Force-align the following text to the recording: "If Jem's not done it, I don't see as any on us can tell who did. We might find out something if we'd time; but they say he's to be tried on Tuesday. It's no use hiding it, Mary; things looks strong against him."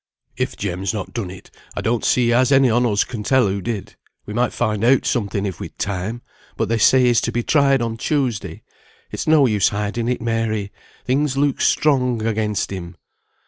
"If 0.35 0.57
Jem's 0.57 0.95
not 0.95 1.13
done 1.13 1.29
it, 1.29 1.51
I 1.75 1.81
don't 1.81 2.03
see 2.03 2.33
as 2.33 2.51
any 2.51 2.71
on 2.71 2.87
us 2.87 3.03
can 3.03 3.21
tell 3.21 3.47
who 3.47 3.61
did. 3.61 3.97
We 4.25 4.33
might 4.33 4.51
find 4.51 4.83
out 4.83 5.05
something 5.05 5.45
if 5.45 5.59
we'd 5.59 5.77
time; 5.77 6.23
but 6.57 6.69
they 6.69 6.79
say 6.79 7.03
he's 7.03 7.21
to 7.21 7.31
be 7.31 7.43
tried 7.43 7.83
on 7.83 7.97
Tuesday. 7.97 8.63
It's 9.11 9.27
no 9.27 9.45
use 9.45 9.69
hiding 9.69 10.07
it, 10.07 10.19
Mary; 10.19 10.71
things 11.05 11.37
looks 11.37 11.67
strong 11.67 12.25
against 12.25 12.71
him." 12.71 12.95